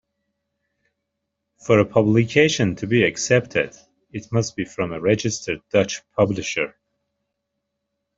[1.67, 3.75] For a publication to be accepted,
[4.11, 6.75] it must be from a registered Dutch publisher.